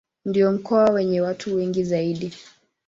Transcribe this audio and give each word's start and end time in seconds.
Ndio 0.25 0.51
mkoa 0.51 0.89
wenye 0.89 1.21
watu 1.21 1.55
wengi 1.55 1.83
zaidi. 1.83 2.33